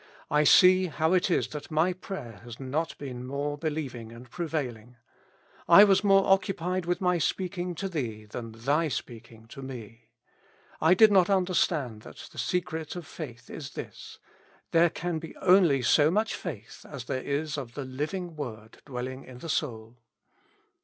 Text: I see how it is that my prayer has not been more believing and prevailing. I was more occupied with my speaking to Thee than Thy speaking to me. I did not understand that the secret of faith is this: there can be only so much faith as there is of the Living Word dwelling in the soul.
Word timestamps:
I 0.31 0.45
see 0.45 0.87
how 0.87 1.13
it 1.13 1.29
is 1.29 1.49
that 1.49 1.69
my 1.69 1.93
prayer 1.93 2.41
has 2.43 2.59
not 2.59 2.97
been 2.97 3.23
more 3.23 3.55
believing 3.55 4.11
and 4.11 4.27
prevailing. 4.27 4.95
I 5.69 5.83
was 5.83 6.03
more 6.03 6.25
occupied 6.25 6.87
with 6.87 7.01
my 7.01 7.19
speaking 7.19 7.75
to 7.75 7.87
Thee 7.87 8.25
than 8.25 8.51
Thy 8.53 8.87
speaking 8.87 9.45
to 9.49 9.61
me. 9.61 10.09
I 10.81 10.95
did 10.95 11.11
not 11.11 11.29
understand 11.29 12.01
that 12.01 12.29
the 12.31 12.39
secret 12.39 12.95
of 12.95 13.05
faith 13.05 13.47
is 13.47 13.73
this: 13.75 14.17
there 14.71 14.89
can 14.89 15.19
be 15.19 15.35
only 15.35 15.83
so 15.83 16.09
much 16.09 16.33
faith 16.33 16.83
as 16.89 17.05
there 17.05 17.21
is 17.21 17.55
of 17.55 17.75
the 17.75 17.85
Living 17.85 18.35
Word 18.35 18.81
dwelling 18.87 19.23
in 19.23 19.37
the 19.37 19.49
soul. 19.49 19.97